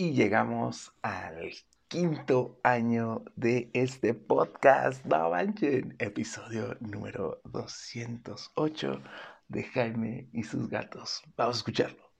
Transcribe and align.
y 0.00 0.14
llegamos 0.14 0.94
al 1.02 1.52
quinto 1.88 2.58
año 2.64 3.22
de 3.36 3.70
este 3.74 4.14
podcast. 4.14 5.04
No 5.04 5.28
manchen, 5.28 5.94
episodio 5.98 6.74
número 6.80 7.42
208 7.44 9.02
de 9.48 9.62
Jaime 9.62 10.30
y 10.32 10.42
sus 10.42 10.70
gatos. 10.70 11.20
Vamos 11.36 11.56
a 11.56 11.58
escucharlo. 11.58 12.10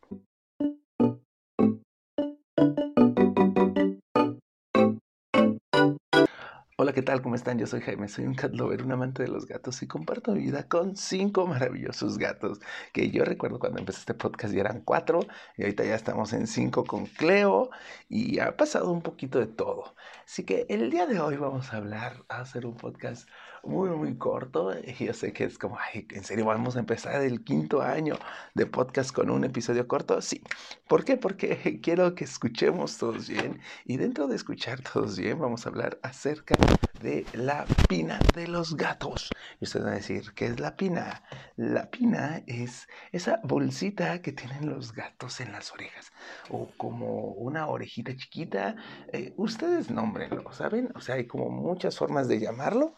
Hola, 6.82 6.94
¿qué 6.94 7.02
tal? 7.02 7.20
¿Cómo 7.20 7.34
están? 7.34 7.58
Yo 7.58 7.66
soy 7.66 7.82
Jaime, 7.82 8.08
soy 8.08 8.24
un 8.24 8.32
cat 8.32 8.54
lover, 8.54 8.82
un 8.82 8.92
amante 8.92 9.22
de 9.22 9.28
los 9.28 9.44
gatos 9.44 9.82
y 9.82 9.86
comparto 9.86 10.32
mi 10.32 10.40
vida 10.44 10.66
con 10.66 10.96
cinco 10.96 11.46
maravillosos 11.46 12.16
gatos 12.16 12.58
que 12.94 13.10
yo 13.10 13.22
recuerdo 13.22 13.58
cuando 13.58 13.80
empecé 13.80 13.98
este 13.98 14.14
podcast 14.14 14.54
ya 14.54 14.60
eran 14.60 14.80
cuatro 14.80 15.20
y 15.58 15.62
ahorita 15.64 15.84
ya 15.84 15.94
estamos 15.94 16.32
en 16.32 16.46
cinco 16.46 16.84
con 16.84 17.04
Cleo 17.04 17.68
y 18.08 18.38
ha 18.38 18.56
pasado 18.56 18.90
un 18.92 19.02
poquito 19.02 19.38
de 19.38 19.46
todo. 19.46 19.94
Así 20.24 20.44
que 20.44 20.64
el 20.70 20.90
día 20.90 21.04
de 21.04 21.20
hoy 21.20 21.36
vamos 21.36 21.70
a 21.74 21.76
hablar, 21.76 22.24
a 22.30 22.40
hacer 22.40 22.64
un 22.64 22.78
podcast 22.78 23.28
muy, 23.64 23.90
muy 23.90 24.16
corto. 24.16 24.72
Y 24.78 25.06
yo 25.06 25.14
sé 25.14 25.32
que 25.32 25.44
es 25.44 25.58
como, 25.58 25.78
ay, 25.78 26.06
¿en 26.10 26.24
serio 26.24 26.44
vamos 26.46 26.76
a 26.76 26.80
empezar 26.80 27.22
el 27.22 27.42
quinto 27.44 27.82
año 27.82 28.18
de 28.54 28.66
podcast 28.66 29.12
con 29.12 29.30
un 29.30 29.44
episodio 29.44 29.86
corto? 29.86 30.20
Sí. 30.22 30.42
¿Por 30.88 31.04
qué? 31.04 31.16
Porque 31.16 31.80
quiero 31.82 32.14
que 32.14 32.24
escuchemos 32.24 32.98
todos 32.98 33.28
bien. 33.28 33.60
Y 33.84 33.96
dentro 33.96 34.26
de 34.26 34.36
escuchar 34.36 34.80
todos 34.80 35.18
bien, 35.18 35.38
vamos 35.38 35.66
a 35.66 35.70
hablar 35.70 35.98
acerca 36.02 36.54
de 37.00 37.24
la 37.32 37.64
pina 37.88 38.20
de 38.34 38.48
los 38.48 38.76
gatos. 38.76 39.30
Y 39.60 39.64
ustedes 39.64 39.84
van 39.84 39.94
a 39.94 39.96
decir, 39.96 40.32
¿qué 40.34 40.46
es 40.46 40.60
la 40.60 40.76
pina? 40.76 41.22
La 41.56 41.90
pina 41.90 42.42
es 42.46 42.88
esa 43.12 43.40
bolsita 43.44 44.20
que 44.22 44.32
tienen 44.32 44.68
los 44.68 44.92
gatos 44.92 45.40
en 45.40 45.52
las 45.52 45.72
orejas. 45.72 46.12
O 46.50 46.70
como 46.76 47.32
una 47.32 47.68
orejita 47.68 48.16
chiquita. 48.16 48.76
Eh, 49.12 49.32
ustedes 49.36 49.90
nómbrenlo, 49.90 50.52
¿saben? 50.52 50.90
O 50.94 51.00
sea, 51.00 51.16
hay 51.16 51.26
como 51.26 51.50
muchas 51.50 51.96
formas 51.96 52.28
de 52.28 52.40
llamarlo 52.40 52.96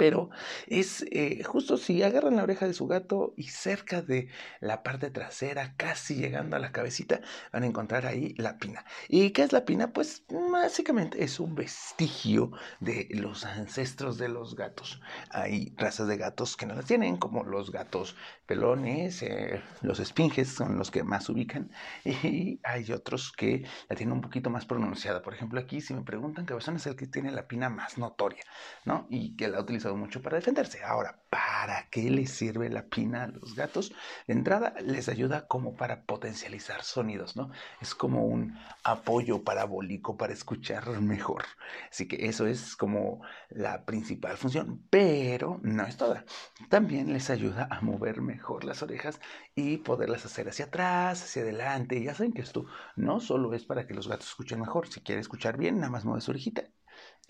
pero 0.00 0.30
es 0.66 1.04
eh, 1.10 1.42
justo 1.44 1.76
si 1.76 2.02
agarran 2.02 2.36
la 2.36 2.44
oreja 2.44 2.66
de 2.66 2.72
su 2.72 2.86
gato 2.86 3.34
y 3.36 3.48
cerca 3.48 4.00
de 4.00 4.30
la 4.60 4.82
parte 4.82 5.10
trasera, 5.10 5.74
casi 5.76 6.14
llegando 6.14 6.56
a 6.56 6.58
la 6.58 6.72
cabecita, 6.72 7.20
van 7.52 7.64
a 7.64 7.66
encontrar 7.66 8.06
ahí 8.06 8.32
la 8.38 8.56
pina. 8.56 8.86
¿Y 9.10 9.28
qué 9.32 9.42
es 9.42 9.52
la 9.52 9.66
pina? 9.66 9.92
Pues 9.92 10.24
básicamente 10.30 11.22
es 11.22 11.38
un 11.38 11.54
vestigio 11.54 12.50
de 12.80 13.08
los 13.10 13.44
ancestros 13.44 14.16
de 14.16 14.30
los 14.30 14.56
gatos. 14.56 15.02
Hay 15.32 15.74
razas 15.76 16.08
de 16.08 16.16
gatos 16.16 16.56
que 16.56 16.64
no 16.64 16.74
la 16.74 16.82
tienen, 16.82 17.18
como 17.18 17.44
los 17.44 17.70
gatos 17.70 18.16
pelones, 18.46 19.22
eh, 19.22 19.60
los 19.82 20.00
esfinges 20.00 20.48
son 20.48 20.78
los 20.78 20.90
que 20.90 21.02
más 21.02 21.28
ubican, 21.28 21.70
y 22.06 22.58
hay 22.64 22.90
otros 22.90 23.32
que 23.32 23.66
la 23.90 23.96
tienen 23.96 24.14
un 24.14 24.22
poquito 24.22 24.48
más 24.48 24.64
pronunciada. 24.64 25.20
Por 25.20 25.34
ejemplo, 25.34 25.60
aquí 25.60 25.82
si 25.82 25.92
me 25.92 26.00
preguntan, 26.00 26.46
Cabezón 26.46 26.76
es 26.76 26.86
el 26.86 26.96
que 26.96 27.06
tiene 27.06 27.32
la 27.32 27.46
pina 27.46 27.68
más 27.68 27.98
notoria, 27.98 28.42
¿no? 28.86 29.06
Y 29.10 29.36
que 29.36 29.48
la 29.48 29.58
ha 29.58 29.89
mucho 29.96 30.22
para 30.22 30.36
defenderse. 30.36 30.82
Ahora, 30.84 31.22
¿para 31.30 31.88
qué 31.90 32.10
les 32.10 32.30
sirve 32.30 32.68
la 32.68 32.86
pina 32.86 33.24
a 33.24 33.28
los 33.28 33.54
gatos? 33.54 33.92
De 34.26 34.34
entrada, 34.34 34.74
les 34.82 35.08
ayuda 35.08 35.46
como 35.46 35.74
para 35.76 36.02
potencializar 36.02 36.82
sonidos, 36.82 37.36
¿no? 37.36 37.50
Es 37.80 37.94
como 37.94 38.26
un 38.26 38.58
apoyo 38.84 39.42
parabólico 39.44 40.16
para 40.16 40.32
escuchar 40.32 40.88
mejor. 41.00 41.44
Así 41.90 42.08
que 42.08 42.26
eso 42.26 42.46
es 42.46 42.76
como 42.76 43.22
la 43.48 43.84
principal 43.84 44.36
función, 44.36 44.82
pero 44.90 45.60
no 45.62 45.86
es 45.86 45.96
toda. 45.96 46.24
También 46.68 47.12
les 47.12 47.30
ayuda 47.30 47.68
a 47.70 47.80
mover 47.80 48.20
mejor 48.20 48.64
las 48.64 48.82
orejas 48.82 49.20
y 49.54 49.78
poderlas 49.78 50.24
hacer 50.26 50.48
hacia 50.48 50.66
atrás, 50.66 51.22
hacia 51.22 51.42
adelante. 51.42 52.02
Ya 52.02 52.14
saben 52.14 52.32
que 52.32 52.42
esto 52.42 52.66
no 52.96 53.20
solo 53.20 53.54
es 53.54 53.64
para 53.64 53.86
que 53.86 53.94
los 53.94 54.08
gatos 54.08 54.28
escuchen 54.28 54.60
mejor. 54.60 54.88
Si 54.88 55.00
quiere 55.00 55.20
escuchar 55.20 55.56
bien, 55.56 55.76
nada 55.76 55.90
más 55.90 56.04
mueve 56.04 56.20
su 56.20 56.30
orejita 56.30 56.64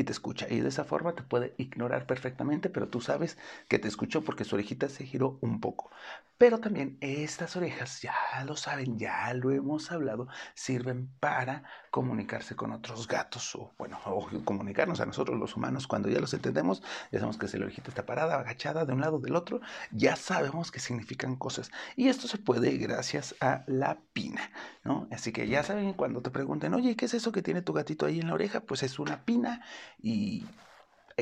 y 0.00 0.04
te 0.04 0.12
escucha. 0.12 0.46
Y 0.48 0.60
de 0.60 0.68
esa 0.68 0.84
forma 0.84 1.14
te 1.14 1.22
puede 1.22 1.54
ignorar 1.58 2.06
perfectamente, 2.06 2.70
pero 2.70 2.88
tú 2.88 3.00
sabes 3.00 3.38
que 3.68 3.78
te 3.78 3.88
escuchó 3.88 4.22
porque 4.22 4.44
su 4.44 4.56
orejita 4.56 4.88
se 4.88 5.04
giró 5.04 5.38
un 5.40 5.60
poco. 5.60 5.90
Pero 6.38 6.58
también 6.58 6.96
estas 7.00 7.54
orejas, 7.56 8.00
ya 8.00 8.14
lo 8.46 8.56
saben, 8.56 8.98
ya 8.98 9.32
lo 9.34 9.50
hemos 9.50 9.92
hablado, 9.92 10.26
sirven 10.54 11.10
para 11.20 11.64
comunicarse 11.90 12.56
con 12.56 12.72
otros 12.72 13.06
gatos 13.06 13.54
o, 13.56 13.74
bueno, 13.76 13.98
o 14.06 14.26
comunicarnos 14.44 15.00
a 15.00 15.06
nosotros 15.06 15.38
los 15.38 15.56
humanos 15.56 15.86
cuando 15.86 16.08
ya 16.08 16.18
los 16.18 16.32
entendemos, 16.32 16.82
ya 17.12 17.18
sabemos 17.18 17.36
que 17.36 17.46
si 17.46 17.58
la 17.58 17.66
orejita 17.66 17.90
está 17.90 18.06
parada, 18.06 18.38
agachada 18.38 18.86
de 18.86 18.92
un 18.94 19.02
lado 19.02 19.18
del 19.18 19.36
otro, 19.36 19.60
ya 19.90 20.16
sabemos 20.16 20.70
que 20.70 20.80
significan 20.80 21.36
cosas. 21.36 21.70
Y 21.94 22.08
esto 22.08 22.26
se 22.26 22.38
puede 22.38 22.78
gracias 22.78 23.34
a 23.40 23.64
la 23.66 24.00
pina, 24.14 24.50
¿no? 24.82 25.08
Así 25.10 25.32
que 25.32 25.46
ya 25.46 25.62
saben, 25.62 25.92
cuando 25.92 26.22
te 26.22 26.30
pregunten, 26.30 26.72
oye, 26.72 26.96
¿qué 26.96 27.04
es 27.04 27.12
eso 27.12 27.32
que 27.32 27.42
tiene 27.42 27.60
tu 27.60 27.74
gatito 27.74 28.06
ahí 28.06 28.18
en 28.18 28.28
la 28.28 28.34
oreja? 28.34 28.60
Pues 28.60 28.82
es 28.82 28.98
una 28.98 29.26
pina 29.26 29.62
y 29.98 30.44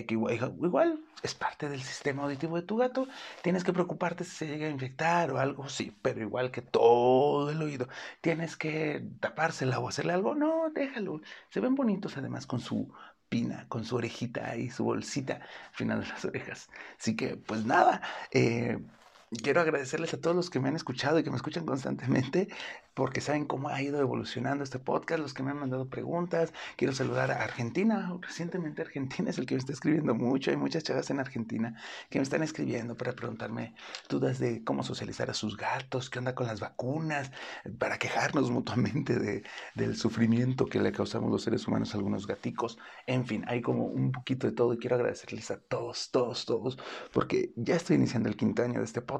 igual 0.08 1.00
es 1.22 1.34
parte 1.34 1.68
del 1.68 1.82
sistema 1.82 2.22
auditivo 2.24 2.56
de 2.56 2.62
tu 2.62 2.76
gato. 2.76 3.08
Tienes 3.42 3.64
que 3.64 3.72
preocuparte 3.72 4.24
si 4.24 4.30
se 4.30 4.46
llega 4.46 4.66
a 4.66 4.70
infectar 4.70 5.30
o 5.32 5.38
algo, 5.38 5.68
sí, 5.68 5.96
pero 6.02 6.20
igual 6.20 6.50
que 6.50 6.62
todo 6.62 7.50
el 7.50 7.60
oído. 7.62 7.88
Tienes 8.20 8.56
que 8.56 9.04
tapársela 9.20 9.78
o 9.80 9.88
hacerle 9.88 10.12
algo, 10.12 10.34
no, 10.34 10.70
déjalo. 10.70 11.20
Se 11.50 11.60
ven 11.60 11.74
bonitos 11.74 12.16
además 12.16 12.46
con 12.46 12.60
su 12.60 12.92
pina, 13.28 13.66
con 13.68 13.84
su 13.84 13.96
orejita 13.96 14.56
y 14.56 14.70
su 14.70 14.84
bolsita 14.84 15.34
al 15.34 15.74
final 15.74 16.00
de 16.00 16.08
las 16.08 16.24
orejas. 16.24 16.70
Así 16.98 17.16
que, 17.16 17.36
pues 17.36 17.64
nada, 17.64 18.00
eh, 18.32 18.78
quiero 19.30 19.60
agradecerles 19.60 20.14
a 20.14 20.20
todos 20.20 20.34
los 20.34 20.50
que 20.50 20.60
me 20.60 20.68
han 20.68 20.76
escuchado 20.76 21.18
y 21.18 21.24
que 21.24 21.30
me 21.30 21.36
escuchan 21.36 21.66
constantemente 21.66 22.48
porque 22.94 23.20
saben 23.20 23.44
cómo 23.44 23.68
ha 23.68 23.80
ido 23.80 24.00
evolucionando 24.00 24.64
este 24.64 24.80
podcast, 24.80 25.20
los 25.20 25.32
que 25.32 25.44
me 25.44 25.52
han 25.52 25.58
mandado 25.58 25.88
preguntas. 25.88 26.52
Quiero 26.76 26.92
saludar 26.92 27.30
a 27.30 27.44
Argentina. 27.44 28.12
Recientemente 28.20 28.82
Argentina 28.82 29.30
es 29.30 29.38
el 29.38 29.46
que 29.46 29.54
me 29.54 29.60
está 29.60 29.72
escribiendo 29.72 30.16
mucho. 30.16 30.50
Hay 30.50 30.56
muchas 30.56 30.82
chavas 30.82 31.08
en 31.10 31.20
Argentina 31.20 31.80
que 32.10 32.18
me 32.18 32.24
están 32.24 32.42
escribiendo 32.42 32.96
para 32.96 33.12
preguntarme 33.12 33.74
dudas 34.08 34.40
de 34.40 34.64
cómo 34.64 34.82
socializar 34.82 35.30
a 35.30 35.34
sus 35.34 35.56
gatos, 35.56 36.10
qué 36.10 36.18
onda 36.18 36.34
con 36.34 36.48
las 36.48 36.58
vacunas, 36.58 37.30
para 37.78 37.98
quejarnos 37.98 38.50
mutuamente 38.50 39.18
de, 39.18 39.44
del 39.74 39.96
sufrimiento 39.96 40.66
que 40.66 40.80
le 40.80 40.90
causamos 40.90 41.30
los 41.30 41.42
seres 41.42 41.68
humanos 41.68 41.94
a 41.94 41.98
algunos 41.98 42.26
gaticos. 42.26 42.78
En 43.06 43.26
fin, 43.26 43.44
hay 43.46 43.62
como 43.62 43.84
un 43.86 44.10
poquito 44.10 44.48
de 44.48 44.54
todo 44.54 44.74
y 44.74 44.78
quiero 44.78 44.96
agradecerles 44.96 45.52
a 45.52 45.60
todos, 45.60 46.10
todos, 46.10 46.44
todos, 46.46 46.78
porque 47.12 47.52
ya 47.54 47.76
estoy 47.76 47.94
iniciando 47.94 48.28
el 48.28 48.36
quinto 48.36 48.62
año 48.62 48.80
de 48.80 48.86
este 48.86 49.02
podcast. 49.02 49.17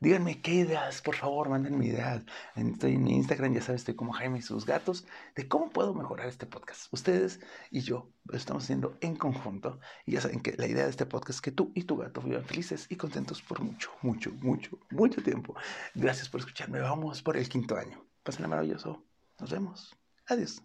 Díganme 0.00 0.40
qué 0.40 0.52
ideas, 0.52 1.02
por 1.02 1.16
favor, 1.16 1.48
mándenme 1.48 1.86
ideas. 1.86 2.24
Estoy 2.56 2.96
mi 2.96 3.14
Instagram, 3.16 3.54
ya 3.54 3.62
sabes, 3.62 3.82
estoy 3.82 3.94
como 3.94 4.12
Jaime 4.12 4.38
y 4.38 4.42
sus 4.42 4.66
gatos, 4.66 5.06
de 5.34 5.48
cómo 5.48 5.70
puedo 5.70 5.94
mejorar 5.94 6.28
este 6.28 6.46
podcast. 6.46 6.92
Ustedes 6.92 7.40
y 7.70 7.80
yo 7.80 8.10
lo 8.24 8.36
estamos 8.36 8.64
haciendo 8.64 8.96
en 9.00 9.16
conjunto. 9.16 9.80
Y 10.06 10.12
ya 10.12 10.20
saben 10.20 10.40
que 10.40 10.54
la 10.56 10.66
idea 10.66 10.84
de 10.84 10.90
este 10.90 11.06
podcast 11.06 11.38
es 11.38 11.40
que 11.40 11.52
tú 11.52 11.72
y 11.74 11.84
tu 11.84 11.96
gato 11.96 12.20
vivan 12.20 12.44
felices 12.44 12.86
y 12.88 12.96
contentos 12.96 13.42
por 13.42 13.60
mucho, 13.60 13.90
mucho, 14.02 14.30
mucho, 14.40 14.78
mucho 14.90 15.22
tiempo. 15.22 15.54
Gracias 15.94 16.28
por 16.28 16.40
escucharme. 16.40 16.80
Vamos 16.80 17.22
por 17.22 17.36
el 17.36 17.48
quinto 17.48 17.76
año. 17.76 18.04
Pasen 18.22 18.48
maravilloso. 18.48 19.04
Nos 19.38 19.50
vemos. 19.50 19.94
Adiós. 20.26 20.62